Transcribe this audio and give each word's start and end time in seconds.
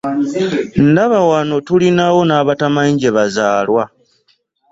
Ndaba 0.89 1.19
wano 1.31 1.55
tulinawo 1.67 2.19
nabatamanyi 2.27 2.93
gye 3.01 3.11
bazaalwa. 3.17 3.83